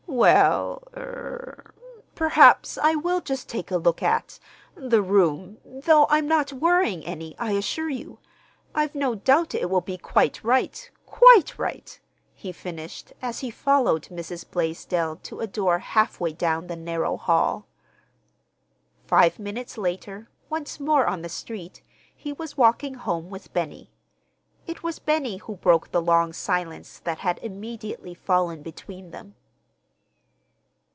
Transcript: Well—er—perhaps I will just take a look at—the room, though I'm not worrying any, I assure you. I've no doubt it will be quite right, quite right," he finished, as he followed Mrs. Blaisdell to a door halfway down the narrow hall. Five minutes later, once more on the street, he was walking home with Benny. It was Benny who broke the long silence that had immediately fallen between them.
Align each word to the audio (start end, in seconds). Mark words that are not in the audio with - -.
Well—er—perhaps 0.13 2.77
I 2.77 2.95
will 2.95 3.21
just 3.21 3.47
take 3.47 3.71
a 3.71 3.77
look 3.77 4.03
at—the 4.03 5.01
room, 5.01 5.59
though 5.63 6.05
I'm 6.09 6.27
not 6.27 6.51
worrying 6.51 7.05
any, 7.05 7.33
I 7.39 7.53
assure 7.53 7.87
you. 7.89 8.19
I've 8.75 8.93
no 8.93 9.15
doubt 9.15 9.55
it 9.55 9.69
will 9.69 9.79
be 9.79 9.97
quite 9.97 10.43
right, 10.43 10.91
quite 11.05 11.57
right," 11.57 11.97
he 12.35 12.51
finished, 12.51 13.13
as 13.21 13.39
he 13.39 13.49
followed 13.49 14.09
Mrs. 14.11 14.43
Blaisdell 14.51 15.15
to 15.23 15.39
a 15.39 15.47
door 15.47 15.79
halfway 15.79 16.33
down 16.33 16.67
the 16.67 16.75
narrow 16.75 17.15
hall. 17.15 17.65
Five 19.07 19.39
minutes 19.39 19.77
later, 19.77 20.27
once 20.49 20.77
more 20.77 21.07
on 21.07 21.21
the 21.21 21.29
street, 21.29 21.81
he 22.13 22.33
was 22.33 22.57
walking 22.57 22.95
home 22.95 23.29
with 23.29 23.53
Benny. 23.53 23.89
It 24.67 24.83
was 24.83 24.99
Benny 24.99 25.37
who 25.37 25.55
broke 25.55 25.91
the 25.91 26.01
long 26.01 26.33
silence 26.33 26.99
that 26.99 27.19
had 27.19 27.39
immediately 27.39 28.13
fallen 28.13 28.61
between 28.61 29.11
them. 29.11 29.35